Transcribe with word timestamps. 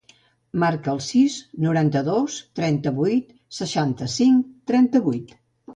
Marca 0.61 0.89
el 0.93 1.01
sis, 1.07 1.35
noranta-dos, 1.67 2.39
trenta-vuit, 2.61 3.31
seixanta-cinc, 3.61 4.51
trenta-vuit. 4.73 5.41